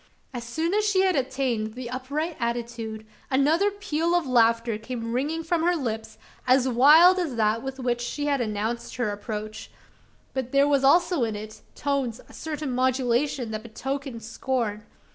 As 0.33 0.43
soon 0.43 0.73
as 0.73 0.83
she 0.83 1.01
had 1.01 1.15
attained 1.15 1.75
the 1.75 1.87
upright 1.91 2.35
attitude, 2.39 3.05
another 3.29 3.69
peal 3.69 4.15
of 4.15 4.25
laughter 4.25 4.79
came 4.79 5.13
ringing 5.13 5.43
from 5.43 5.61
her 5.61 5.75
lips, 5.75 6.17
as 6.47 6.67
wild 6.67 7.19
as 7.19 7.35
that 7.35 7.61
with 7.61 7.77
which 7.79 8.01
she 8.01 8.25
had 8.25 8.41
announced 8.41 8.95
her 8.95 9.11
approach; 9.11 9.69
but 10.33 10.51
there 10.51 10.67
was 10.67 10.83
also 10.83 11.23
in 11.23 11.35
its 11.35 11.61
tones 11.75 12.19
a 12.27 12.33
certain 12.33 12.71
modulation 12.71 13.51
that 13.51 13.61
betokened 13.61 14.23
scorn! 14.23 14.87